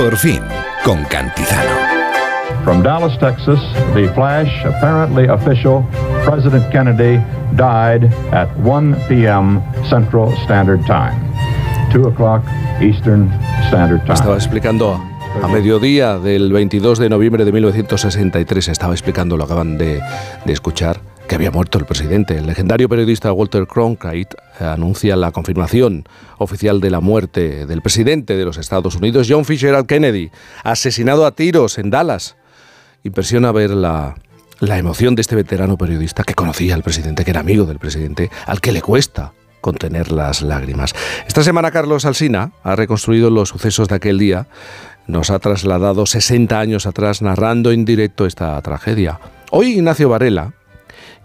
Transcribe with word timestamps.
Por 0.00 0.16
fin, 0.16 0.40
con 0.82 1.04
Cantizano. 1.04 1.76
From 2.64 2.82
Dallas, 2.82 3.18
Texas, 3.18 3.60
the 3.92 4.10
flash, 4.14 4.48
apparently 4.64 5.26
official, 5.28 5.84
President 6.24 6.64
Kennedy 6.72 7.22
died 7.54 8.04
at 8.32 8.48
1 8.60 8.96
p.m. 9.10 9.60
Central 9.90 10.34
Standard 10.44 10.80
Time, 10.86 11.20
2 11.92 12.08
o'clock 12.08 12.42
Eastern 12.80 13.30
Standard 13.68 14.00
Time. 14.06 14.14
Estaba 14.14 14.36
explicando 14.36 14.98
a 15.42 15.48
mediodía 15.48 16.18
del 16.18 16.50
22 16.50 16.98
de 16.98 17.10
noviembre 17.10 17.44
de 17.44 17.52
1963, 17.52 18.68
estaba 18.68 18.94
explicando, 18.94 19.36
lo 19.36 19.44
acaban 19.44 19.76
de, 19.76 20.00
de 20.46 20.52
escuchar, 20.54 20.98
que 21.30 21.36
había 21.36 21.52
muerto 21.52 21.78
el 21.78 21.84
presidente. 21.84 22.36
El 22.38 22.48
legendario 22.48 22.88
periodista 22.88 23.32
Walter 23.32 23.68
Cronkite 23.68 24.36
anuncia 24.58 25.14
la 25.14 25.30
confirmación 25.30 26.04
oficial 26.38 26.80
de 26.80 26.90
la 26.90 26.98
muerte 26.98 27.66
del 27.66 27.82
presidente 27.82 28.36
de 28.36 28.44
los 28.44 28.56
Estados 28.56 28.96
Unidos, 28.96 29.28
John 29.30 29.44
Fitzgerald 29.44 29.86
Kennedy, 29.86 30.32
asesinado 30.64 31.24
a 31.24 31.30
tiros 31.30 31.78
en 31.78 31.90
Dallas. 31.90 32.34
Impresiona 33.04 33.52
ver 33.52 33.70
la, 33.70 34.16
la 34.58 34.78
emoción 34.78 35.14
de 35.14 35.20
este 35.20 35.36
veterano 35.36 35.78
periodista 35.78 36.24
que 36.24 36.34
conocía 36.34 36.74
al 36.74 36.82
presidente, 36.82 37.24
que 37.24 37.30
era 37.30 37.38
amigo 37.38 37.64
del 37.64 37.78
presidente, 37.78 38.28
al 38.46 38.60
que 38.60 38.72
le 38.72 38.82
cuesta 38.82 39.32
contener 39.60 40.10
las 40.10 40.42
lágrimas. 40.42 40.96
Esta 41.28 41.44
semana 41.44 41.70
Carlos 41.70 42.06
Alsina 42.06 42.50
ha 42.64 42.74
reconstruido 42.74 43.30
los 43.30 43.50
sucesos 43.50 43.86
de 43.86 43.94
aquel 43.94 44.18
día, 44.18 44.48
nos 45.06 45.30
ha 45.30 45.38
trasladado 45.38 46.06
60 46.06 46.58
años 46.58 46.86
atrás 46.86 47.22
narrando 47.22 47.70
en 47.70 47.84
directo 47.84 48.26
esta 48.26 48.60
tragedia. 48.62 49.20
Hoy 49.52 49.74
Ignacio 49.74 50.08
Varela, 50.08 50.54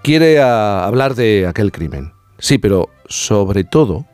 quiere 0.05 0.39
ah, 0.39 0.85
hablar 0.85 1.15
de 1.15 1.47
aquel 1.47 1.71
crimen. 1.71 2.13
Sí, 2.37 2.59
pero 2.59 2.89
sobre 3.07 3.63
todo 3.63 4.05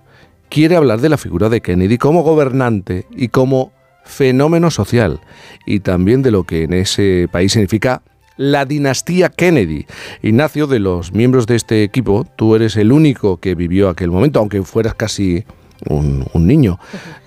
quiere 0.47 0.77
hablar 0.77 1.01
de 1.01 1.09
la 1.09 1.17
figura 1.17 1.49
de 1.49 1.59
Kennedy 1.59 1.97
como 1.97 2.23
gobernante 2.23 3.05
y 3.11 3.27
como 3.27 3.73
fenómeno 4.05 4.71
social 4.71 5.19
y 5.65 5.81
también 5.81 6.21
de 6.21 6.31
lo 6.31 6.45
que 6.45 6.63
en 6.63 6.71
ese 6.71 7.27
país 7.29 7.51
significa 7.51 8.03
la 8.37 8.63
dinastía 8.63 9.27
Kennedy. 9.27 9.85
Ignacio, 10.21 10.65
de 10.65 10.79
los 10.79 11.11
miembros 11.11 11.45
de 11.45 11.57
este 11.57 11.83
equipo, 11.83 12.25
tú 12.37 12.55
eres 12.55 12.77
el 12.77 12.93
único 12.93 13.41
que 13.41 13.53
vivió 13.53 13.89
aquel 13.89 14.11
momento, 14.11 14.39
aunque 14.39 14.61
fueras 14.63 14.95
casi 14.95 15.43
un, 15.89 16.25
niño. 16.33 16.79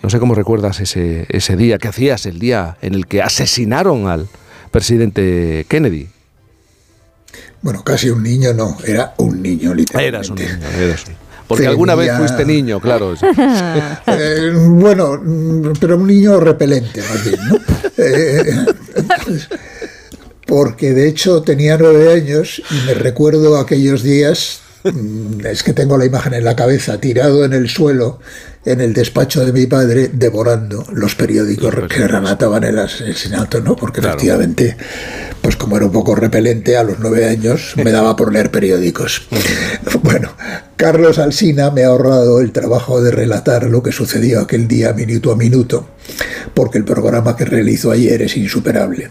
No 0.02 0.08
sé 0.08 0.18
cómo 0.18 0.34
recuerdas 0.34 0.80
ese, 0.80 1.26
ese 1.28 1.56
día, 1.58 1.76
¿qué 1.76 1.88
hacías 1.88 2.24
el 2.24 2.38
día 2.38 2.78
en 2.80 2.94
el 2.94 3.06
que 3.06 3.20
asesinaron 3.20 4.08
al 4.08 4.26
presidente 4.70 5.66
Kennedy? 5.68 6.13
Bueno, 7.64 7.82
casi 7.82 8.10
un 8.10 8.22
niño 8.22 8.52
no, 8.52 8.76
era 8.84 9.14
un 9.16 9.40
niño 9.42 9.72
literalmente. 9.72 10.08
Eras 10.18 10.28
un 10.28 10.36
niño, 10.36 10.82
eras 10.82 11.06
un 11.06 11.14
Porque 11.48 11.66
alguna 11.66 11.94
vez 11.94 12.14
fuiste 12.14 12.44
niño, 12.44 12.78
claro. 12.78 13.14
Eh, 14.06 14.52
bueno, 14.54 15.18
pero 15.80 15.96
un 15.96 16.06
niño 16.06 16.38
repelente 16.40 17.00
más 17.00 17.24
bien, 17.24 17.40
¿no? 17.48 17.56
Eh, 17.96 18.66
porque 20.46 20.92
de 20.92 21.08
hecho 21.08 21.40
tenía 21.40 21.78
nueve 21.78 22.12
años 22.12 22.60
y 22.70 22.86
me 22.86 22.92
recuerdo 22.92 23.56
aquellos 23.56 24.02
días, 24.02 24.60
es 24.84 25.62
que 25.62 25.72
tengo 25.72 25.96
la 25.96 26.04
imagen 26.04 26.34
en 26.34 26.44
la 26.44 26.54
cabeza, 26.54 27.00
tirado 27.00 27.44
en 27.44 27.54
el 27.54 27.68
suelo 27.70 28.20
en 28.66 28.80
el 28.80 28.92
despacho 28.92 29.44
de 29.44 29.52
mi 29.52 29.66
padre 29.66 30.10
devorando 30.12 30.86
los 30.92 31.14
periódicos 31.14 31.74
que 31.88 32.06
relataban 32.06 32.64
el 32.64 32.78
asesinato, 32.78 33.60
¿no? 33.60 33.76
Porque 33.76 34.00
efectivamente, 34.00 34.76
pues 35.40 35.56
como 35.56 35.76
era 35.76 35.86
un 35.86 35.92
poco 35.92 36.14
repelente, 36.14 36.76
a 36.76 36.82
los 36.82 36.98
nueve 36.98 37.26
años 37.26 37.74
me 37.76 37.92
daba 37.92 38.16
por 38.16 38.32
leer 38.32 38.50
periódicos. 38.50 39.26
bueno, 40.02 40.32
Carlos 40.76 41.18
Alsina 41.18 41.70
me 41.70 41.84
ha 41.84 41.88
ahorrado 41.88 42.40
el 42.40 42.52
trabajo 42.52 43.02
de 43.02 43.10
relatar 43.10 43.64
lo 43.64 43.82
que 43.82 43.92
sucedió 43.92 44.40
aquel 44.40 44.68
día 44.68 44.92
minuto 44.92 45.32
a 45.32 45.36
minuto, 45.36 45.88
porque 46.54 46.78
el 46.78 46.84
programa 46.84 47.36
que 47.36 47.44
realizó 47.44 47.90
ayer 47.90 48.22
es 48.22 48.36
insuperable. 48.36 49.10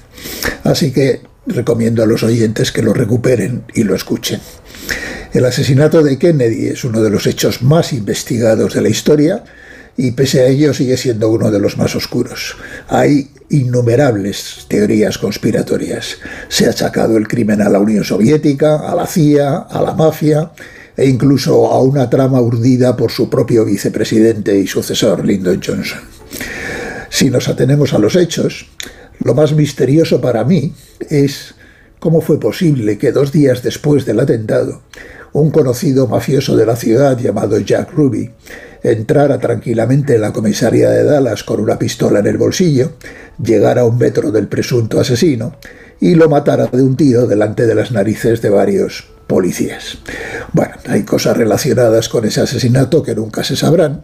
Así 0.64 0.92
que 0.92 1.22
recomiendo 1.46 2.04
a 2.04 2.06
los 2.06 2.24
oyentes 2.24 2.72
que 2.72 2.82
lo 2.82 2.94
recuperen 2.94 3.64
y 3.74 3.84
lo 3.84 3.96
escuchen. 3.96 4.40
El 5.34 5.46
asesinato 5.46 6.04
de 6.04 6.20
Kennedy 6.20 6.68
es 6.68 6.84
uno 6.84 7.02
de 7.02 7.10
los 7.10 7.26
hechos 7.26 7.64
más 7.64 7.92
investigados 7.92 8.76
de 8.76 8.82
la 8.82 8.90
historia 8.90 9.44
y 9.98 10.12
pese 10.12 10.42
a 10.42 10.46
ello 10.46 10.76
sigue 10.76 10.96
siendo 10.96 11.28
uno 11.30 11.50
de 11.50 11.60
los 11.60 11.76
más 11.76 11.96
oscuros. 11.96 12.56
Hay 12.88 13.32
innumerables 13.50 14.68
teorías 14.68 15.18
conspiratorias. 15.18 16.18
Se 16.50 16.68
ha 16.68 16.70
achacado 16.70 17.18
el 17.18 17.28
crimen 17.28 17.64
a 17.64 17.70
la 17.70 17.80
Unión 17.80 18.04
Soviética, 18.04 18.88
a 18.88 18.94
la 18.94 19.08
CIA, 19.08 19.58
a 19.58 19.82
la 19.82 19.96
mafia 19.96 20.52
e 20.96 21.10
incluso 21.10 21.66
a 21.66 21.82
una 21.82 22.12
trama 22.12 22.40
urdida 22.40 22.96
por 22.96 23.10
su 23.10 23.28
propio 23.28 23.66
vicepresidente 23.66 24.56
y 24.56 24.68
sucesor, 24.68 25.26
Lyndon 25.26 25.60
Johnson. 25.66 26.02
Si 27.10 27.32
nos 27.32 27.48
atenemos 27.48 27.96
a 27.96 27.98
los 27.98 28.16
hechos, 28.16 28.68
lo 29.24 29.34
más 29.34 29.54
misterioso 29.54 30.22
para 30.22 30.44
mí 30.44 30.76
es 31.10 31.56
cómo 31.98 32.22
fue 32.22 32.40
posible 32.40 33.00
que 33.00 33.12
dos 33.12 33.32
días 33.32 33.64
después 33.64 34.06
del 34.06 34.20
atentado 34.20 34.84
un 35.34 35.52
conocido 35.52 36.08
mafioso 36.08 36.56
de 36.56 36.66
la 36.66 36.76
ciudad 36.76 37.18
llamado 37.18 37.60
Jack 37.60 37.92
Ruby 37.92 38.32
entrara 38.84 39.40
tranquilamente 39.40 40.16
en 40.16 40.22
la 40.22 40.34
comisaría 40.34 40.90
de 40.90 41.04
Dallas 41.04 41.44
con 41.44 41.60
una 41.60 41.80
pistola 41.80 42.20
en 42.20 42.28
el 42.28 42.38
bolsillo, 42.38 42.94
llegara 43.42 43.82
a 43.82 43.86
un 43.86 43.98
metro 43.98 44.32
del 44.32 44.48
presunto 44.48 45.00
asesino 45.00 45.56
y 46.00 46.16
lo 46.16 46.30
matara 46.30 46.68
de 46.68 46.82
un 46.82 46.98
tiro 46.98 47.26
delante 47.26 47.66
de 47.66 47.76
las 47.76 47.92
narices 47.92 48.42
de 48.42 48.50
varios 48.50 49.08
policías. 49.28 50.00
Bueno, 50.52 50.76
hay 50.88 51.04
cosas 51.04 51.38
relacionadas 51.38 52.10
con 52.10 52.26
ese 52.26 52.42
asesinato 52.42 53.02
que 53.02 53.16
nunca 53.16 53.44
se 53.44 53.56
sabrán, 53.56 54.04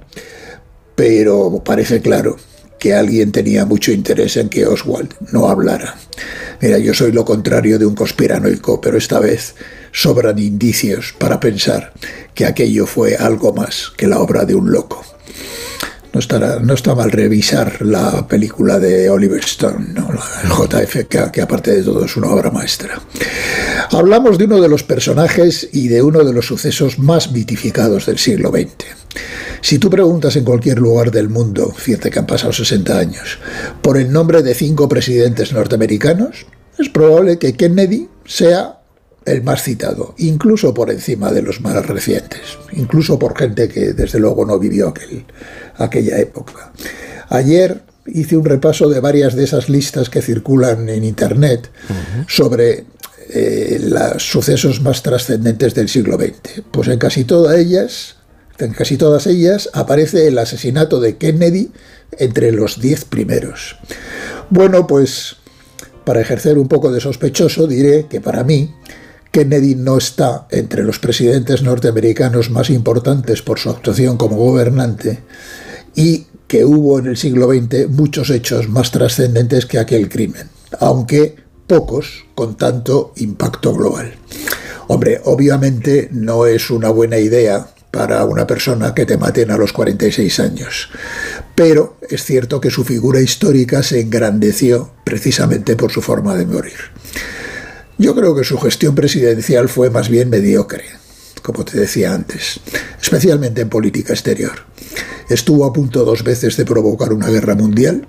pero 0.95 1.61
parece 1.63 2.01
claro 2.01 2.37
que 2.79 2.93
alguien 2.93 3.33
tenía 3.33 3.65
mucho 3.65 3.91
interés 3.91 4.37
en 4.37 4.47
que 4.47 4.65
Oswald 4.65 5.13
no 5.31 5.49
hablara. 5.49 5.95
Mira, 6.61 6.77
yo 6.77 6.93
soy 6.93 7.11
lo 7.13 7.23
contrario 7.23 7.79
de 7.79 7.85
un 7.85 7.95
conspiranoico, 7.95 8.81
pero 8.81 8.97
esta 8.97 9.19
vez 9.19 9.55
sobran 9.91 10.39
indicios 10.39 11.13
para 11.17 11.39
pensar 11.39 11.93
que 12.33 12.45
aquello 12.45 12.85
fue 12.85 13.15
algo 13.15 13.53
más 13.53 13.91
que 13.95 14.07
la 14.07 14.19
obra 14.19 14.43
de 14.45 14.55
un 14.55 14.71
loco. 14.71 15.03
No, 16.11 16.19
estará, 16.19 16.59
no 16.59 16.73
está 16.73 16.95
mal 16.95 17.11
revisar 17.11 17.85
la 17.85 18.27
película 18.27 18.79
de 18.79 19.09
Oliver 19.09 19.43
Stone, 19.43 19.93
¿no? 19.93 20.09
el 20.09 20.49
JFK, 20.49 21.31
que 21.31 21.41
aparte 21.41 21.71
de 21.71 21.83
todo 21.83 22.05
es 22.05 22.17
una 22.17 22.29
obra 22.29 22.49
maestra. 22.49 22.99
Hablamos 23.91 24.37
de 24.37 24.45
uno 24.45 24.59
de 24.59 24.69
los 24.69 24.83
personajes 24.83 25.69
y 25.71 25.87
de 25.87 26.01
uno 26.01 26.23
de 26.23 26.33
los 26.33 26.47
sucesos 26.47 26.97
más 26.97 27.31
mitificados 27.31 28.07
del 28.07 28.17
siglo 28.17 28.49
XX. 28.49 28.85
Si 29.61 29.77
tú 29.77 29.89
preguntas 29.89 30.35
en 30.35 30.45
cualquier 30.45 30.79
lugar 30.79 31.11
del 31.11 31.29
mundo, 31.29 31.71
fíjate 31.75 32.09
que 32.09 32.19
han 32.19 32.25
pasado 32.25 32.53
60 32.53 32.97
años, 32.97 33.37
por 33.81 33.97
el 33.97 34.11
nombre 34.11 34.41
de 34.41 34.55
cinco 34.55 34.87
presidentes 34.89 35.53
norteamericanos, 35.53 36.45
es 36.77 36.89
probable 36.89 37.37
que 37.37 37.53
Kennedy 37.53 38.09
sea 38.25 38.78
el 39.31 39.43
más 39.43 39.63
citado, 39.63 40.15
incluso 40.17 40.73
por 40.73 40.91
encima 40.91 41.31
de 41.31 41.41
los 41.41 41.61
más 41.61 41.85
recientes, 41.85 42.57
incluso 42.73 43.17
por 43.19 43.37
gente 43.37 43.67
que 43.67 43.93
desde 43.93 44.19
luego 44.19 44.45
no 44.45 44.59
vivió 44.59 44.89
aquel, 44.89 45.25
aquella 45.77 46.17
época. 46.19 46.71
Ayer 47.29 47.83
hice 48.07 48.37
un 48.37 48.45
repaso 48.45 48.89
de 48.89 48.99
varias 48.99 49.35
de 49.35 49.43
esas 49.43 49.69
listas 49.69 50.09
que 50.09 50.21
circulan 50.21 50.89
en 50.89 51.03
Internet 51.03 51.69
sobre 52.27 52.85
eh, 53.29 53.79
los 53.81 54.23
sucesos 54.23 54.81
más 54.81 55.03
trascendentes 55.03 55.75
del 55.75 55.89
siglo 55.89 56.17
XX. 56.17 56.63
Pues 56.71 56.87
en 56.87 56.97
casi 56.97 57.23
todas 57.25 57.57
ellas, 57.57 58.15
en 58.57 58.73
casi 58.73 58.97
todas 58.97 59.27
ellas 59.27 59.69
aparece 59.73 60.27
el 60.27 60.37
asesinato 60.39 60.99
de 60.99 61.17
Kennedy 61.17 61.71
entre 62.17 62.51
los 62.51 62.81
diez 62.81 63.05
primeros. 63.05 63.77
Bueno, 64.49 64.87
pues 64.87 65.35
para 66.03 66.21
ejercer 66.21 66.57
un 66.57 66.67
poco 66.67 66.91
de 66.91 67.01
sospechoso 67.01 67.67
diré 67.67 68.07
que 68.09 68.19
para 68.19 68.43
mí 68.43 68.73
Kennedy 69.31 69.75
no 69.75 69.97
está 69.97 70.47
entre 70.49 70.83
los 70.83 70.99
presidentes 70.99 71.61
norteamericanos 71.61 72.49
más 72.49 72.69
importantes 72.69 73.41
por 73.41 73.59
su 73.59 73.69
actuación 73.69 74.17
como 74.17 74.37
gobernante 74.37 75.19
y 75.95 76.25
que 76.47 76.65
hubo 76.65 76.97
en 76.99 77.05
el 77.05 77.17
siglo 77.17 77.47
XX 77.47 77.89
muchos 77.89 78.31
hechos 78.31 78.69
más 78.69 78.91
trascendentes 78.91 79.67
que 79.67 79.77
aquel 79.77 80.09
crimen, 80.09 80.49
aunque 80.79 81.35
pocos 81.67 82.25
con 82.33 82.57
tanto 82.57 83.13
impacto 83.17 83.73
global. 83.73 84.15
Hombre, 84.87 85.21
obviamente 85.25 86.09
no 86.11 86.47
es 86.47 86.71
una 86.71 86.89
buena 86.89 87.19
idea 87.19 87.67
para 87.91 88.25
una 88.25 88.47
persona 88.47 88.95
que 88.95 89.05
te 89.05 89.17
maten 89.17 89.51
a 89.51 89.57
los 89.57 89.73
46 89.73 90.39
años, 90.39 90.89
pero 91.53 91.97
es 92.09 92.23
cierto 92.23 92.59
que 92.59 92.71
su 92.71 92.83
figura 92.83 93.21
histórica 93.21 93.83
se 93.83 93.99
engrandeció 93.99 94.91
precisamente 95.03 95.75
por 95.75 95.91
su 95.91 96.01
forma 96.01 96.35
de 96.35 96.47
morir. 96.47 96.79
Yo 97.99 98.15
creo 98.15 98.33
que 98.33 98.45
su 98.45 98.57
gestión 98.57 98.95
presidencial 98.95 99.67
fue 99.67 99.89
más 99.89 100.07
bien 100.07 100.29
mediocre, 100.29 100.85
como 101.41 101.65
te 101.65 101.77
decía 101.77 102.13
antes, 102.13 102.61
especialmente 103.01 103.59
en 103.59 103.67
política 103.67 104.13
exterior. 104.13 104.53
Estuvo 105.29 105.65
a 105.65 105.73
punto 105.73 106.05
dos 106.05 106.23
veces 106.23 106.55
de 106.55 106.63
provocar 106.63 107.11
una 107.11 107.27
guerra 107.27 107.55
mundial 107.55 108.07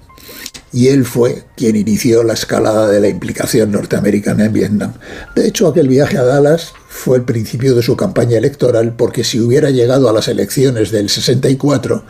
y 0.73 0.87
él 0.89 1.05
fue 1.05 1.43
quien 1.57 1.75
inició 1.75 2.23
la 2.23 2.35
escalada 2.35 2.87
de 2.87 3.01
la 3.01 3.09
implicación 3.09 3.73
norteamericana 3.73 4.45
en 4.45 4.53
Vietnam. 4.53 4.93
De 5.35 5.49
hecho, 5.49 5.67
aquel 5.67 5.89
viaje 5.89 6.19
a 6.19 6.23
Dallas 6.23 6.73
fue 6.89 7.17
el 7.17 7.25
principio 7.25 7.75
de 7.75 7.83
su 7.83 7.97
campaña 7.97 8.39
electoral 8.39 8.95
porque 8.97 9.25
si 9.25 9.41
hubiera 9.41 9.71
llegado 9.71 10.09
a 10.09 10.13
las 10.13 10.29
elecciones 10.29 10.93
del 10.93 11.09
64, 11.09 12.05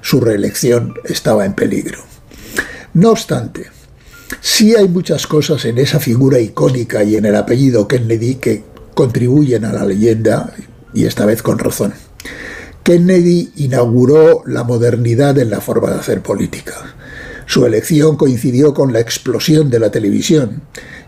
su 0.00 0.20
reelección 0.20 0.94
estaba 1.04 1.46
en 1.46 1.54
peligro. 1.54 2.00
No 2.94 3.12
obstante, 3.12 3.70
sí 4.40 4.74
hay 4.74 4.88
muchas 4.88 5.26
cosas 5.26 5.64
en 5.64 5.78
esa 5.78 6.00
figura 6.00 6.38
icónica 6.38 7.02
y 7.04 7.16
en 7.16 7.24
el 7.24 7.36
apellido 7.36 7.88
Kennedy 7.88 8.36
que 8.36 8.64
contribuyen 8.94 9.64
a 9.64 9.72
la 9.72 9.84
leyenda, 9.84 10.52
y 10.94 11.06
esta 11.06 11.26
vez 11.26 11.42
con 11.42 11.58
razón. 11.58 11.94
Kennedy 12.82 13.52
inauguró 13.56 14.42
la 14.46 14.64
modernidad 14.64 15.38
en 15.38 15.50
la 15.50 15.60
forma 15.60 15.90
de 15.90 16.00
hacer 16.00 16.22
política. 16.22 16.74
Su 17.46 17.64
elección 17.66 18.16
coincidió 18.16 18.74
con 18.74 18.92
la 18.92 19.00
explosión 19.00 19.70
de 19.70 19.78
la 19.78 19.90
televisión 19.90 20.62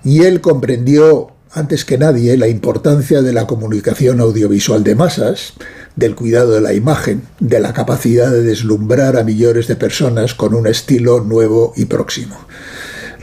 y 0.04 0.22
él 0.24 0.40
comprendió 0.40 1.30
antes 1.52 1.84
que 1.84 1.98
nadie 1.98 2.36
la 2.36 2.48
importancia 2.48 3.22
de 3.22 3.32
la 3.32 3.46
comunicación 3.46 4.20
audiovisual 4.20 4.82
de 4.82 4.94
masas, 4.96 5.52
del 5.94 6.16
cuidado 6.16 6.52
de 6.52 6.60
la 6.60 6.74
imagen, 6.74 7.22
de 7.38 7.60
la 7.60 7.72
capacidad 7.72 8.30
de 8.30 8.42
deslumbrar 8.42 9.16
a 9.16 9.24
millones 9.24 9.68
de 9.68 9.76
personas 9.76 10.34
con 10.34 10.54
un 10.54 10.66
estilo 10.66 11.20
nuevo 11.20 11.72
y 11.76 11.84
próximo. 11.84 12.36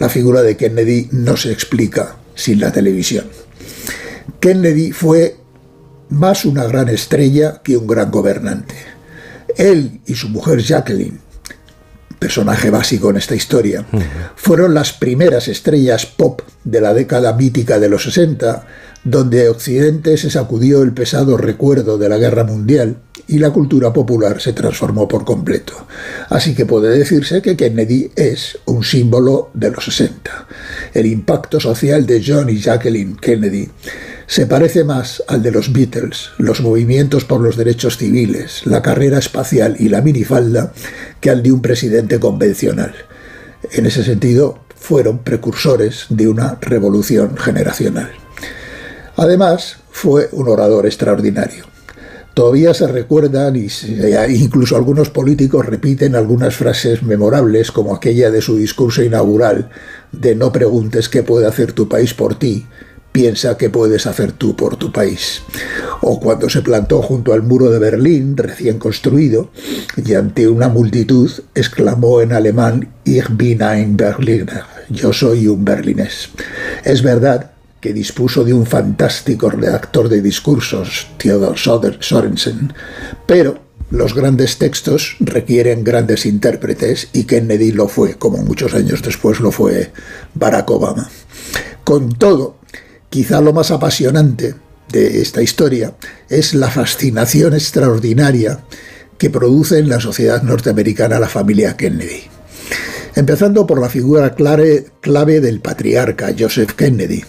La 0.02 0.10
figura 0.10 0.42
de 0.42 0.58
Kennedy 0.58 1.10
no 1.12 1.38
se 1.38 1.52
explica 1.52 2.16
sin 2.34 2.60
la 2.60 2.72
televisión. 2.72 3.28
Kennedy 4.40 4.94
fue 4.94 5.36
más 6.10 6.44
una 6.44 6.64
gran 6.64 6.90
estrella 6.90 7.62
que 7.64 7.78
un 7.78 7.86
gran 7.86 8.10
gobernante. 8.10 8.74
Él 9.58 10.02
y 10.08 10.16
su 10.16 10.30
mujer 10.30 10.58
Jacqueline 10.58 11.20
personaje 12.22 12.70
básico 12.70 13.10
en 13.10 13.18
esta 13.18 13.34
historia, 13.34 13.84
fueron 14.36 14.76
las 14.76 14.94
primeras 14.94 15.48
estrellas 15.48 16.06
pop 16.06 16.44
de 16.64 16.80
la 16.80 16.94
década 16.94 17.34
mítica 17.34 17.80
de 17.80 17.90
los 17.90 18.04
60, 18.04 18.64
donde 19.04 19.50
Occidente 19.50 20.16
se 20.18 20.30
sacudió 20.30 20.84
el 20.84 20.94
pesado 20.94 21.36
recuerdo 21.36 21.98
de 21.98 22.10
la 22.10 22.20
guerra 22.20 22.44
mundial 22.44 22.98
y 23.28 23.40
la 23.40 23.50
cultura 23.50 23.92
popular 23.92 24.40
se 24.40 24.54
transformó 24.54 25.08
por 25.08 25.26
completo. 25.26 25.74
Así 26.30 26.54
que 26.54 26.68
puede 26.68 26.96
decirse 26.96 27.42
que 27.42 27.58
Kennedy 27.58 28.12
es 28.16 28.60
un 28.66 28.84
símbolo 28.84 29.50
de 29.56 29.72
los 29.72 29.86
60. 29.86 30.48
El 30.94 31.08
impacto 31.08 31.60
social 31.60 32.06
de 32.06 32.24
John 32.24 32.52
y 32.52 32.60
Jacqueline 32.60 33.18
Kennedy 33.18 33.68
se 34.32 34.46
parece 34.46 34.86
más 34.86 35.22
al 35.28 35.44
de 35.44 35.52
los 35.52 35.74
Beatles, 35.74 36.30
los 36.38 36.62
movimientos 36.62 37.26
por 37.26 37.42
los 37.42 37.58
derechos 37.58 37.98
civiles, 37.98 38.62
la 38.64 38.82
carrera 38.82 39.18
espacial 39.20 39.76
y 39.78 39.90
la 39.90 40.02
minifalda, 40.02 40.72
que 41.20 41.30
al 41.30 41.44
de 41.44 41.52
un 41.52 41.62
presidente 41.62 42.18
convencional. 42.18 42.96
En 43.74 43.86
ese 43.86 44.06
sentido, 44.06 44.60
fueron 44.74 45.18
precursores 45.18 46.06
de 46.08 46.30
una 46.30 46.58
revolución 46.62 47.36
generacional. 47.36 48.10
Además, 49.18 49.80
fue 49.92 50.30
un 50.32 50.48
orador 50.48 50.86
extraordinario. 50.86 51.66
Todavía 52.34 52.74
se 52.74 52.88
recuerdan 52.88 53.58
y 53.58 53.68
incluso 54.30 54.78
algunos 54.78 55.10
políticos 55.10 55.66
repiten 55.66 56.16
algunas 56.16 56.56
frases 56.56 57.04
memorables 57.04 57.74
como 57.74 57.94
aquella 57.94 58.32
de 58.32 58.42
su 58.42 58.56
discurso 58.56 59.04
inaugural 59.04 59.72
de 60.14 60.36
no 60.36 60.54
preguntes 60.54 61.10
qué 61.10 61.22
puede 61.22 61.48
hacer 61.48 61.74
tu 61.74 61.90
país 61.90 62.14
por 62.14 62.40
ti, 62.40 62.66
piensa 63.12 63.58
que 63.58 63.70
puedes 63.70 64.08
hacer 64.08 64.32
tú 64.32 64.56
por 64.56 64.78
tu 64.78 64.92
país. 64.92 65.42
O 66.02 66.20
cuando 66.20 66.50
se 66.50 66.62
plantó 66.62 67.02
junto 67.02 67.34
al 67.34 67.44
muro 67.44 67.70
de 67.70 67.80
Berlín, 67.80 68.38
recién 68.38 68.80
construido, 68.80 69.52
y 69.98 70.14
ante 70.14 70.48
una 70.48 70.70
multitud 70.70 71.32
exclamó 71.54 72.22
en 72.22 72.34
alemán 72.34 72.90
Ich 73.04 73.28
bin 73.32 73.62
ein 73.62 73.98
Berliner, 73.98 74.64
yo 74.90 75.14
soy 75.14 75.48
un 75.48 75.66
berlinés. 75.66 76.30
Es 76.84 77.02
verdad 77.02 77.52
que 77.80 77.94
dispuso 77.94 78.44
de 78.44 78.54
un 78.54 78.66
fantástico 78.66 79.50
redactor 79.50 80.08
de 80.08 80.22
discursos, 80.22 81.08
Theodor 81.18 81.58
Sorensen, 81.58 82.74
pero 83.26 83.60
los 83.90 84.14
grandes 84.14 84.58
textos 84.58 85.18
requieren 85.20 85.84
grandes 85.84 86.26
intérpretes 86.26 87.10
y 87.12 87.26
Kennedy 87.26 87.74
lo 87.74 87.90
fue, 87.90 88.16
como 88.16 88.38
muchos 88.38 88.74
años 88.74 89.02
después 89.02 89.42
lo 89.42 89.52
fue 89.52 89.92
Barack 90.36 90.70
Obama. 90.70 91.10
Con 91.84 92.10
todo, 92.10 92.61
Quizá 93.12 93.42
lo 93.42 93.52
más 93.52 93.72
apasionante 93.72 94.56
de 94.90 95.22
esta 95.22 95.42
historia 95.42 95.94
es 96.30 96.54
la 96.54 96.72
fascinación 96.72 97.54
extraordinaria 97.54 98.62
que 99.18 99.30
produce 99.30 99.80
en 99.80 99.90
la 99.90 100.00
sociedad 100.00 100.42
norteamericana 100.44 101.20
la 101.20 101.28
familia 101.28 101.76
Kennedy. 101.76 102.24
Empezando 103.14 103.68
por 103.68 103.82
la 103.82 103.90
figura 103.90 104.34
clave, 104.34 105.42
del 105.42 105.60
patriarca 105.60 106.34
Joseph 106.40 106.72
Kennedy, 106.72 107.26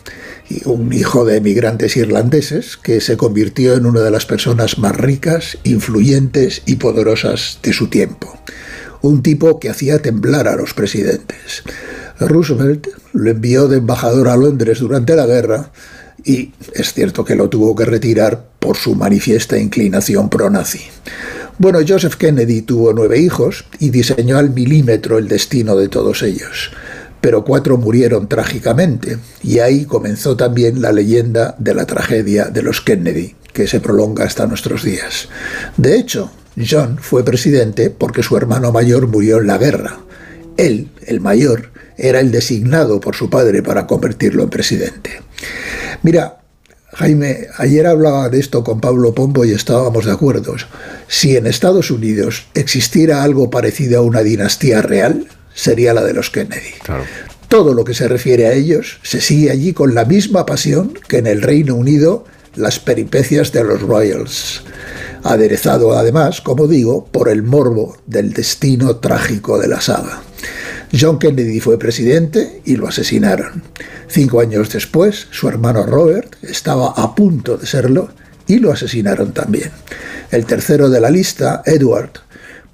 un 0.67 0.93
hijo 0.93 1.25
de 1.25 1.39
emigrantes 1.39 1.97
irlandeses 1.97 2.77
que 2.77 3.01
se 3.01 3.17
convirtió 3.17 3.75
en 3.75 3.85
una 3.85 4.03
de 4.03 4.13
las 4.13 4.25
personas 4.25 4.79
más 4.79 4.97
ricas, 4.97 5.59
influyentes 5.65 6.63
y 6.65 6.77
poderosas 6.77 7.59
de 7.61 7.73
su 7.73 7.89
tiempo. 7.89 8.39
Un 9.01 9.25
tipo 9.25 9.59
que 9.59 9.69
hacía 9.69 10.01
temblar 10.01 10.47
a 10.47 10.55
los 10.55 10.75
presidentes. 10.75 11.65
Roosevelt 12.29 12.89
lo 13.13 13.31
envió 13.31 13.69
de 13.69 13.79
embajador 13.79 14.29
a 14.29 14.37
Londres 14.37 14.81
durante 14.81 15.17
la 15.17 15.27
guerra 15.27 15.71
y 16.25 16.53
es 16.75 16.93
cierto 16.93 17.25
que 17.25 17.35
lo 17.35 17.49
tuvo 17.49 17.75
que 17.75 17.85
retirar 17.85 18.45
por 18.59 18.77
su 18.77 18.95
manifiesta 18.95 19.59
inclinación 19.59 20.29
pro-nazi. 20.29 20.81
Bueno, 21.59 21.81
Joseph 21.87 22.15
Kennedy 22.15 22.63
tuvo 22.63 22.93
nueve 22.93 23.19
hijos 23.19 23.65
y 23.79 23.91
diseñó 23.91 24.39
al 24.39 24.51
milímetro 24.51 25.19
el 25.19 25.29
destino 25.29 25.77
de 25.77 25.89
todos 25.89 26.23
ellos, 26.23 26.71
pero 27.21 27.45
cuatro 27.45 27.77
murieron 27.77 28.29
trágicamente 28.29 29.19
y 29.43 29.59
ahí 29.59 29.85
comenzó 29.85 30.37
también 30.37 30.81
la 30.81 30.93
leyenda 30.93 31.55
de 31.59 31.75
la 31.75 31.87
tragedia 31.87 32.47
de 32.47 32.63
los 32.63 32.81
Kennedy, 32.81 33.35
que 33.53 33.67
se 33.67 33.81
prolonga 33.81 34.25
hasta 34.25 34.47
nuestros 34.47 34.83
días. 34.83 35.29
De 35.77 35.99
hecho, 35.99 36.31
John 36.57 36.99
fue 37.01 37.25
presidente 37.25 37.91
porque 37.91 38.23
su 38.23 38.37
hermano 38.37 38.73
mayor 38.73 39.07
murió 39.07 39.39
en 39.39 39.47
la 39.47 39.59
guerra. 39.59 40.01
Él, 40.57 40.91
el 41.07 41.21
mayor, 41.21 41.72
era 42.03 42.21
el 42.21 42.33
designado 42.33 43.01
por 43.01 43.15
su 43.15 43.31
padre 43.31 43.63
para 43.63 43.87
convertirlo 43.87 44.43
en 44.43 44.51
presidente. 44.51 45.23
Mira, 46.03 46.41
Jaime, 46.95 47.47
ayer 47.57 47.87
hablaba 47.87 48.29
de 48.29 48.41
esto 48.41 48.63
con 48.65 48.81
Pablo 48.81 49.15
Pombo 49.15 49.45
y 49.45 49.53
estábamos 49.53 50.05
de 50.05 50.13
acuerdo. 50.13 50.57
Si 51.07 51.37
en 51.37 51.47
Estados 51.47 51.91
Unidos 51.91 52.49
existiera 52.55 53.23
algo 53.23 53.49
parecido 53.49 54.01
a 54.01 54.03
una 54.03 54.23
dinastía 54.23 54.83
real, 54.83 55.27
sería 55.55 55.95
la 55.95 56.03
de 56.03 56.13
los 56.13 56.29
Kennedy. 56.29 56.75
Todo 57.49 57.73
lo 57.73 57.85
que 57.85 57.95
se 57.95 58.09
refiere 58.09 58.47
a 58.47 58.53
ellos 58.53 58.99
se 59.03 59.21
sigue 59.21 59.51
allí 59.51 59.73
con 59.73 59.95
la 59.95 60.05
misma 60.05 60.45
pasión 60.45 60.95
que 61.09 61.19
en 61.19 61.29
el 61.29 61.41
Reino 61.41 61.77
Unido 61.77 62.25
las 62.57 62.81
peripecias 62.81 63.53
de 63.53 63.65
los 63.65 63.81
Royals, 63.81 64.63
aderezado 65.23 65.97
además, 65.97 66.41
como 66.41 66.67
digo, 66.67 67.07
por 67.07 67.29
el 67.29 67.43
morbo 67.43 67.97
del 68.07 68.33
destino 68.33 68.97
trágico 68.97 69.59
de 69.59 69.69
la 69.69 69.81
saga. 69.81 70.23
John 70.99 71.19
Kennedy 71.19 71.59
fue 71.61 71.79
presidente 71.79 72.61
y 72.65 72.77
lo 72.77 72.87
asesinaron. 72.87 73.63
Cinco 74.09 74.41
años 74.41 74.71
después, 74.71 75.27
su 75.31 75.49
hermano 75.49 75.85
Robert 75.85 76.37
estaba 76.43 76.91
a 76.91 77.15
punto 77.15 77.57
de 77.57 77.67
serlo 77.67 78.11
y 78.47 78.59
lo 78.59 78.73
asesinaron 78.73 79.33
también. 79.33 79.71
El 80.31 80.45
tercero 80.45 80.91
de 80.91 81.01
la 81.01 81.09
lista, 81.09 81.63
Edward, 81.65 82.11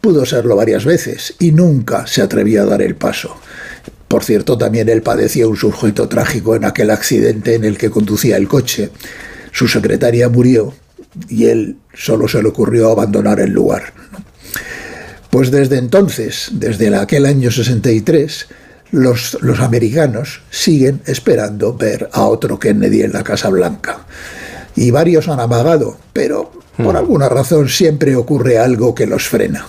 pudo 0.00 0.26
serlo 0.26 0.56
varias 0.56 0.84
veces 0.84 1.34
y 1.38 1.52
nunca 1.52 2.06
se 2.06 2.22
atrevió 2.22 2.62
a 2.62 2.66
dar 2.66 2.82
el 2.82 2.96
paso. 2.96 3.36
Por 4.08 4.24
cierto, 4.24 4.58
también 4.58 4.88
él 4.88 5.02
padeció 5.02 5.48
un 5.48 5.56
sujeto 5.56 6.08
trágico 6.08 6.56
en 6.56 6.64
aquel 6.64 6.90
accidente 6.90 7.54
en 7.54 7.64
el 7.64 7.78
que 7.78 7.90
conducía 7.90 8.36
el 8.36 8.48
coche. 8.48 8.90
Su 9.52 9.68
secretaria 9.68 10.28
murió 10.28 10.74
y 11.28 11.46
él 11.46 11.76
solo 11.94 12.26
se 12.26 12.42
le 12.42 12.48
ocurrió 12.48 12.90
abandonar 12.90 13.38
el 13.38 13.50
lugar. 13.50 13.92
Pues 15.30 15.50
desde 15.50 15.78
entonces, 15.78 16.48
desde 16.52 16.94
aquel 16.96 17.26
año 17.26 17.50
63, 17.50 18.46
los, 18.92 19.36
los, 19.42 19.60
americanos 19.60 20.40
siguen 20.50 21.02
esperando 21.06 21.74
ver 21.74 22.08
a 22.12 22.24
otro 22.24 22.58
Kennedy 22.58 23.02
en 23.02 23.12
la 23.12 23.22
Casa 23.22 23.50
Blanca. 23.50 24.06
Y 24.74 24.90
varios 24.90 25.28
han 25.28 25.40
amagado, 25.40 25.98
pero 26.12 26.50
por 26.76 26.94
hmm. 26.94 26.96
alguna 26.96 27.28
razón 27.28 27.68
siempre 27.68 28.16
ocurre 28.16 28.58
algo 28.58 28.94
que 28.94 29.06
los 29.06 29.28
frena. 29.28 29.66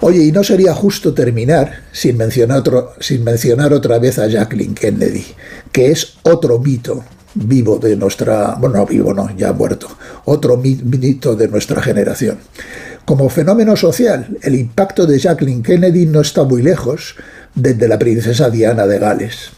Oye, 0.00 0.24
y 0.24 0.32
no 0.32 0.44
sería 0.44 0.74
justo 0.74 1.14
terminar 1.14 1.84
sin 1.92 2.16
mencionar, 2.16 2.58
otro, 2.58 2.92
sin 3.00 3.24
mencionar 3.24 3.72
otra 3.72 3.98
vez 3.98 4.18
a 4.18 4.26
Jacqueline 4.26 4.74
Kennedy, 4.74 5.24
que 5.72 5.90
es 5.90 6.14
otro 6.22 6.58
mito 6.58 7.04
vivo 7.34 7.78
de 7.78 7.96
nuestra, 7.96 8.56
bueno, 8.60 8.76
no 8.78 8.86
vivo, 8.86 9.14
no, 9.14 9.34
ya 9.36 9.52
muerto, 9.52 9.88
otro 10.24 10.56
mito 10.56 11.34
de 11.34 11.48
nuestra 11.48 11.80
generación. 11.82 12.38
Como 13.04 13.28
fenómeno 13.28 13.76
social, 13.76 14.38
el 14.42 14.54
impacto 14.54 15.06
de 15.06 15.18
Jacqueline 15.18 15.62
Kennedy 15.62 16.06
no 16.06 16.22
está 16.22 16.44
muy 16.44 16.62
lejos 16.62 17.16
desde 17.54 17.86
la 17.86 17.98
princesa 17.98 18.48
Diana 18.48 18.86
de 18.86 18.98
Gales. 18.98 19.50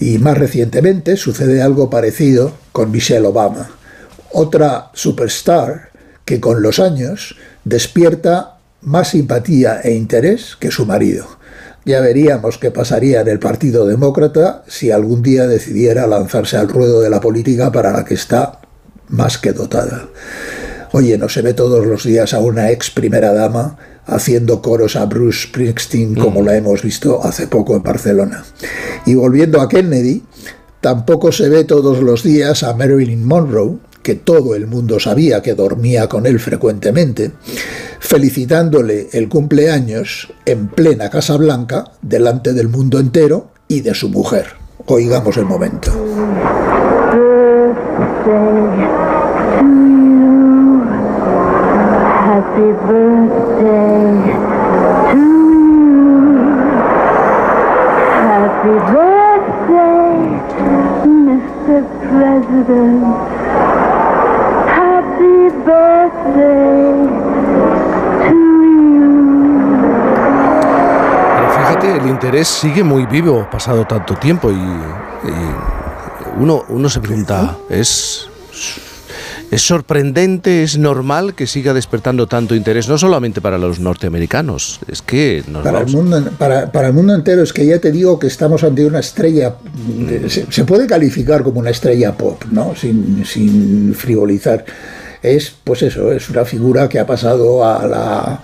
Y 0.00 0.16
más 0.16 0.38
recientemente 0.38 1.18
sucede 1.18 1.60
algo 1.60 1.90
parecido 1.90 2.52
con 2.72 2.90
Michelle 2.90 3.26
Obama, 3.26 3.70
otra 4.32 4.90
superstar 4.94 5.90
que 6.24 6.40
con 6.40 6.62
los 6.62 6.78
años 6.78 7.36
despierta 7.64 8.56
más 8.80 9.08
simpatía 9.08 9.80
e 9.82 9.92
interés 9.92 10.56
que 10.58 10.70
su 10.70 10.86
marido. 10.86 11.26
Ya 11.84 12.00
veríamos 12.00 12.56
qué 12.56 12.70
pasaría 12.70 13.20
en 13.20 13.28
el 13.28 13.40
Partido 13.40 13.86
Demócrata 13.86 14.64
si 14.66 14.90
algún 14.90 15.22
día 15.22 15.46
decidiera 15.46 16.06
lanzarse 16.06 16.56
al 16.56 16.70
ruedo 16.70 17.02
de 17.02 17.10
la 17.10 17.20
política 17.20 17.70
para 17.70 17.92
la 17.92 18.06
que 18.06 18.14
está 18.14 18.60
más 19.08 19.36
que 19.36 19.52
dotada. 19.52 20.08
Oye, 20.96 21.18
no 21.18 21.28
se 21.28 21.42
ve 21.42 21.54
todos 21.54 21.84
los 21.84 22.04
días 22.04 22.34
a 22.34 22.38
una 22.38 22.70
ex 22.70 22.88
primera 22.88 23.32
dama 23.32 23.76
haciendo 24.06 24.62
coros 24.62 24.94
a 24.94 25.06
Bruce 25.06 25.48
Springsteen 25.48 26.14
como 26.14 26.40
la 26.40 26.56
hemos 26.56 26.82
visto 26.82 27.20
hace 27.24 27.48
poco 27.48 27.74
en 27.74 27.82
Barcelona. 27.82 28.44
Y 29.04 29.16
volviendo 29.16 29.60
a 29.60 29.68
Kennedy, 29.68 30.22
tampoco 30.80 31.32
se 31.32 31.48
ve 31.48 31.64
todos 31.64 32.00
los 32.00 32.22
días 32.22 32.62
a 32.62 32.74
Marilyn 32.74 33.26
Monroe, 33.26 33.78
que 34.04 34.14
todo 34.14 34.54
el 34.54 34.68
mundo 34.68 35.00
sabía 35.00 35.42
que 35.42 35.54
dormía 35.54 36.08
con 36.08 36.26
él 36.26 36.38
frecuentemente, 36.38 37.32
felicitándole 37.98 39.08
el 39.14 39.28
cumpleaños 39.28 40.32
en 40.46 40.68
plena 40.68 41.10
Casa 41.10 41.36
Blanca 41.36 41.90
delante 42.02 42.52
del 42.52 42.68
mundo 42.68 43.00
entero 43.00 43.50
y 43.66 43.80
de 43.80 43.94
su 43.94 44.10
mujer. 44.10 44.46
Oigamos 44.86 45.36
el 45.38 45.46
momento. 45.46 45.90
Happy 52.54 52.70
birthday 52.86 54.14
to 55.10 55.18
you. 55.18 56.38
Happy 58.30 58.74
birthday, 58.94 60.14
Mr. 61.26 61.82
President. 62.06 63.02
Happy 64.70 65.38
birthday 65.66 66.94
to 68.22 68.38
you. 68.70 69.10
Pero 71.34 71.48
fíjate, 71.50 71.96
el 71.96 72.06
interés 72.06 72.46
sigue 72.46 72.84
muy 72.84 73.04
vivo 73.06 73.48
pasado 73.50 73.84
tanto 73.84 74.14
tiempo 74.14 74.52
y, 74.52 74.54
y 74.54 75.34
uno, 76.38 76.62
uno 76.68 76.88
se 76.88 77.00
pregunta, 77.00 77.56
¿es 77.68 78.30
es 79.54 79.62
sorprendente, 79.62 80.64
es 80.64 80.78
normal 80.78 81.34
que 81.34 81.46
siga 81.46 81.72
despertando 81.72 82.26
tanto 82.26 82.56
interés, 82.56 82.88
no 82.88 82.98
solamente 82.98 83.40
para 83.40 83.56
los 83.56 83.78
norteamericanos, 83.78 84.80
es 84.88 85.00
que 85.00 85.44
para, 85.62 85.82
el 85.82 85.86
mundo, 85.86 86.30
para, 86.36 86.86
el 86.88 86.92
mundo 86.92 87.14
entero, 87.14 87.40
es 87.40 87.52
que 87.52 87.64
ya 87.64 87.78
te 87.78 87.92
digo 87.92 88.18
que 88.18 88.26
estamos 88.26 88.64
ante 88.64 88.84
una 88.84 88.98
estrella, 88.98 89.54
se, 90.28 90.64
puede 90.64 90.88
calificar 90.88 91.44
como 91.44 91.60
una 91.60 91.70
estrella 91.70 92.16
pop, 92.16 92.42
¿no? 92.50 92.74
sin, 92.74 93.24
sin 93.24 93.94
frivolizar. 93.94 94.64
Es, 95.22 95.54
pues 95.62 95.82
eso, 95.82 96.10
es 96.10 96.28
una 96.30 96.44
figura 96.44 96.88
que 96.88 96.98
ha 96.98 97.06
pasado 97.06 97.64
a 97.64 97.86
la, 97.86 98.40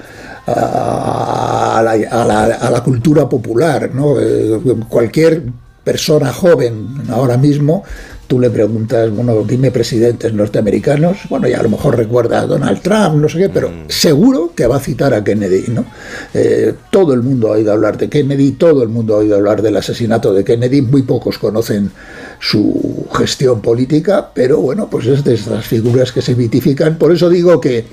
a 0.46 1.82
la, 1.82 1.90
a 1.90 2.24
la, 2.24 2.44
a 2.44 2.70
la 2.70 2.82
cultura 2.84 3.28
popular. 3.28 3.90
¿no? 3.92 4.14
Eh, 4.18 4.60
cualquier 4.88 5.42
persona 5.82 6.32
joven 6.32 7.02
ahora 7.10 7.36
mismo 7.36 7.82
tú 8.30 8.38
le 8.38 8.48
preguntas, 8.48 9.10
bueno, 9.10 9.42
dime 9.42 9.72
presidentes 9.72 10.32
norteamericanos, 10.32 11.18
bueno, 11.28 11.48
ya 11.48 11.58
a 11.58 11.64
lo 11.64 11.68
mejor 11.68 11.96
recuerda 11.96 12.42
a 12.42 12.46
Donald 12.46 12.80
Trump, 12.80 13.16
no 13.16 13.28
sé 13.28 13.38
qué, 13.38 13.48
pero 13.48 13.70
mm. 13.70 13.86
seguro 13.88 14.52
que 14.54 14.68
va 14.68 14.76
a 14.76 14.78
citar 14.78 15.12
a 15.14 15.24
Kennedy, 15.24 15.64
¿no? 15.66 15.84
Eh, 16.32 16.74
todo 16.92 17.12
el 17.12 17.22
mundo 17.22 17.48
ha 17.48 17.56
oído 17.56 17.72
hablar 17.72 17.98
de 17.98 18.08
Kennedy, 18.08 18.52
todo 18.52 18.84
el 18.84 18.88
mundo 18.88 19.14
ha 19.14 19.18
oído 19.18 19.34
hablar 19.34 19.62
del 19.62 19.76
asesinato 19.76 20.32
de 20.32 20.44
Kennedy, 20.44 20.80
muy 20.80 21.02
pocos 21.02 21.38
conocen 21.38 21.90
su 22.38 23.08
gestión 23.12 23.60
política, 23.60 24.30
pero 24.32 24.58
bueno, 24.58 24.88
pues 24.88 25.08
es 25.08 25.24
de 25.24 25.34
estas 25.34 25.66
figuras 25.66 26.12
que 26.12 26.22
se 26.22 26.36
mitifican, 26.36 26.98
por 26.98 27.10
eso 27.10 27.28
digo 27.28 27.60
que 27.60 27.84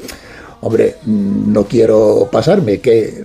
hombre, 0.62 0.98
no 1.08 1.64
quiero 1.64 2.30
pasarme, 2.32 2.80
que 2.80 3.24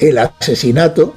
el 0.00 0.18
asesinato, 0.18 1.16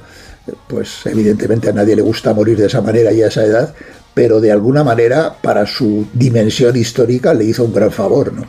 pues 0.68 1.06
evidentemente 1.06 1.70
a 1.70 1.72
nadie 1.72 1.96
le 1.96 2.02
gusta 2.02 2.34
morir 2.34 2.58
de 2.58 2.66
esa 2.66 2.82
manera 2.82 3.10
y 3.10 3.22
a 3.22 3.28
esa 3.28 3.42
edad, 3.42 3.74
pero 4.14 4.40
de 4.40 4.52
alguna 4.52 4.84
manera 4.84 5.34
para 5.42 5.66
su 5.66 6.06
dimensión 6.12 6.76
histórica 6.76 7.34
le 7.34 7.44
hizo 7.44 7.64
un 7.64 7.74
gran 7.74 7.90
favor, 7.90 8.32
¿no? 8.32 8.44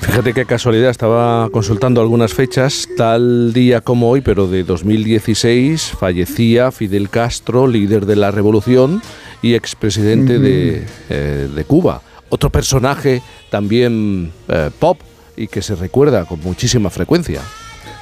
Fíjate 0.00 0.32
qué 0.32 0.46
casualidad, 0.46 0.90
estaba 0.90 1.50
consultando 1.50 2.00
algunas 2.00 2.32
fechas, 2.32 2.88
tal 2.96 3.52
día 3.52 3.82
como 3.82 4.08
hoy, 4.08 4.22
pero 4.22 4.46
de 4.46 4.64
2016, 4.64 5.92
fallecía 5.98 6.70
Fidel 6.72 7.10
Castro, 7.10 7.66
líder 7.66 8.06
de 8.06 8.16
la 8.16 8.30
revolución 8.30 9.02
y 9.42 9.54
expresidente 9.54 10.38
de, 10.38 10.86
eh, 11.10 11.48
de, 11.54 11.64
Cuba. 11.64 12.00
Otro 12.30 12.50
personaje 12.50 13.22
también 13.50 14.32
eh, 14.48 14.70
pop 14.78 14.98
y 15.36 15.46
que 15.46 15.62
se 15.62 15.74
recuerda 15.74 16.24
con 16.24 16.40
muchísima 16.40 16.90
frecuencia. 16.90 17.42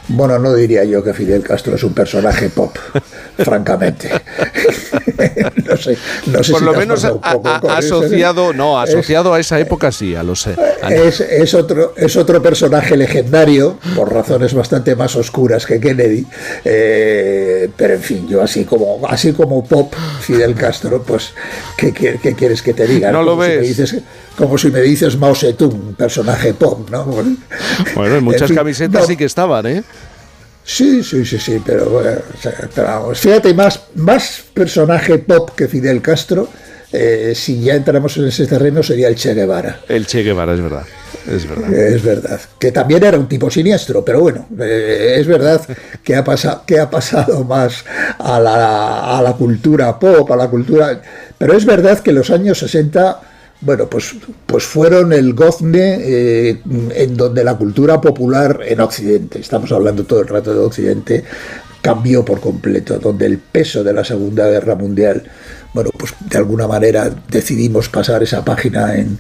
Bueno, 0.09 0.39
no 0.39 0.55
diría 0.55 0.85
yo 0.85 1.03
que 1.03 1.13
Fidel 1.13 1.43
Castro 1.43 1.75
es 1.75 1.83
un 1.83 1.93
personaje 1.93 2.49
pop, 2.49 2.77
francamente. 3.39 4.09
no 5.69 5.77
sé, 5.77 5.99
no 6.27 6.45
sé 6.45 6.53
Por 6.53 6.63
lo 6.63 6.75
menos 6.75 7.05
asociado, 7.69 8.53
no, 8.53 8.79
asociado 8.79 9.35
a 9.35 9.41
esa 9.41 9.59
época 9.59 9.91
sí, 9.91 10.15
a 10.15 10.23
los. 10.23 10.47
Es, 10.47 11.21
es, 11.21 11.55
otro, 11.55 11.95
es 11.97 12.17
otro 12.17 12.41
personaje 12.41 12.97
legendario, 12.97 13.79
por 13.97 14.13
razones 14.13 14.55
bastante 14.55 14.95
más 14.95 15.17
oscuras 15.17 15.67
que 15.67 15.81
Kennedy. 15.81 16.25
Eh, 16.65 17.69
pero 17.77 17.95
en 17.95 18.03
fin, 18.03 18.29
yo 18.29 18.43
así 18.43 18.65
como, 18.65 19.07
así 19.09 19.33
como 19.33 19.65
pop, 19.65 19.93
Fidel 20.21 20.55
Castro, 20.55 21.03
pues, 21.03 21.35
¿qué, 21.77 21.93
quieres 21.93 22.63
que 22.63 22.75
te 22.75 22.87
diga? 22.87 23.11
No 23.11 23.23
lo 23.23 23.37
ves 23.37 23.97
como 24.37 24.59
si 24.59 24.71
me 24.71 24.83
dices 24.83 25.17
Mao 25.17 25.35
Zedong, 25.35 25.95
personaje 25.95 26.53
pop, 26.53 26.91
¿no? 26.91 27.05
Bueno, 27.05 28.17
en 28.17 28.25
muchas 28.25 28.53
camisetas 28.53 29.07
sí 29.07 29.17
que 29.17 29.25
estaban, 29.25 29.67
¿eh? 29.67 29.83
Sí, 30.67 31.05
sí, 31.05 31.25
sí, 31.25 31.39
sí, 31.39 31.63
pero, 31.65 32.03
fíjate, 33.15 33.55
más, 33.55 33.83
más 33.95 34.43
personaje 34.53 35.19
pop 35.19 35.51
que 35.55 35.69
Fidel 35.69 36.03
Castro, 36.03 36.49
eh, 36.93 37.35
si 37.37 37.61
ya 37.61 37.77
entramos 37.77 38.17
en 38.17 38.27
ese 38.27 38.49
terreno, 38.49 38.83
sería 38.83 39.07
el 39.07 39.15
Che 39.15 39.33
Guevara. 39.33 39.83
El 39.89 40.07
Che 40.09 40.25
Guevara, 40.25 40.55
es 40.55 40.61
verdad. 40.61 40.85
Es 41.31 41.49
verdad. 41.49 41.73
Es 41.73 42.03
verdad. 42.03 42.41
Que 42.59 42.73
también 42.73 43.05
era 43.05 43.17
un 43.17 43.29
tipo 43.29 43.49
siniestro, 43.49 44.05
pero 44.05 44.21
bueno, 44.21 44.49
eh, 44.61 45.17
es 45.21 45.27
verdad 45.29 45.61
que 46.03 46.17
ha, 46.17 46.25
pasado, 46.25 46.65
que 46.67 46.81
ha 46.81 46.91
pasado 46.91 47.45
más 47.45 47.85
a 48.19 48.41
la, 48.41 49.19
a 49.19 49.23
la 49.23 49.35
cultura 49.35 49.97
pop, 50.01 50.29
a 50.33 50.37
la 50.37 50.49
cultura. 50.49 51.01
Pero 51.39 51.57
es 51.57 51.65
verdad 51.65 52.01
que 52.01 52.11
en 52.11 52.17
los 52.17 52.31
años 52.31 52.59
60 52.59 53.21
bueno, 53.61 53.87
pues, 53.87 54.15
pues 54.47 54.65
fueron 54.65 55.13
el 55.13 55.33
gozne 55.35 55.99
eh, 56.01 56.63
en 56.95 57.17
donde 57.17 57.43
la 57.43 57.57
cultura 57.57 58.01
popular 58.01 58.61
en 58.67 58.81
Occidente, 58.81 59.41
estamos 59.41 59.73
hablando 59.73 60.05
todo 60.05 60.21
el 60.21 60.29
rato 60.29 60.53
de 60.53 60.61
Occidente, 60.61 61.25
cambió 61.81 62.25
por 62.25 62.41
completo, 62.41 62.99
donde 62.99 63.27
el 63.27 63.39
peso 63.39 63.85
de 63.85 63.93
la 63.93 64.05
Segunda 64.05 64.49
Guerra 64.49 64.75
Mundial, 64.75 65.23
bueno, 65.73 65.91
pues 65.97 66.15
de 66.29 66.39
alguna 66.39 66.67
manera 66.67 67.15
decidimos 67.29 67.89
pasar 67.89 68.23
esa 68.23 68.45
página 68.45 68.97
en, 68.97 69.19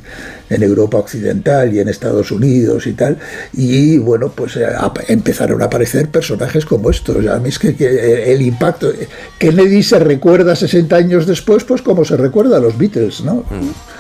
Europa 0.48 0.98
Occidental 0.98 1.74
y 1.74 1.80
en 1.80 1.88
Estados 1.88 2.30
Unidos 2.30 2.86
y 2.86 2.92
tal, 2.92 3.18
y 3.52 3.98
bueno, 3.98 4.32
pues 4.34 4.56
eh, 4.56 4.66
empezaron 5.08 5.62
a 5.62 5.66
aparecer 5.66 6.08
personajes 6.08 6.64
como 6.64 6.90
estos. 6.90 7.24
A 7.26 7.38
mí 7.38 7.48
es 7.48 7.58
que, 7.58 8.32
el 8.32 8.42
impacto, 8.42 8.92
Kennedy 9.38 9.82
se 9.82 9.98
recuerda 9.98 10.56
60 10.56 10.96
años 10.96 11.26
después, 11.26 11.64
pues 11.64 11.82
como 11.82 12.04
se 12.04 12.16
recuerda 12.16 12.56
a 12.56 12.60
los 12.60 12.76
Beatles, 12.76 13.22
¿no? 13.22 13.44
Mm. 13.50 13.95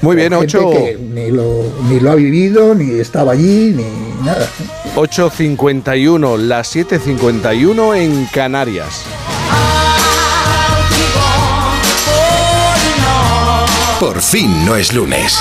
Muy 0.00 0.16
bien, 0.16 0.32
8. 0.32 0.70
Ni 1.14 1.30
lo, 1.30 1.64
ni 1.88 2.00
lo 2.00 2.10
ha 2.10 2.14
vivido, 2.14 2.74
ni 2.74 2.98
estaba 2.98 3.32
allí, 3.32 3.74
ni 3.76 4.24
nada. 4.24 4.48
8.51, 4.94 6.36
las 6.38 6.74
7.51 6.74 7.96
en 7.96 8.26
Canarias. 8.26 9.04
Por 13.98 14.20
fin 14.20 14.64
no 14.66 14.76
es 14.76 14.92
lunes. 14.92 15.40